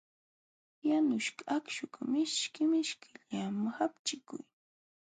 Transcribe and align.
Yanuśhqa 0.87 1.43
akśhukaq 1.55 1.95
mishki 2.11 2.61
mishkillam 2.71 3.57
hapchiyuq. 3.75 4.29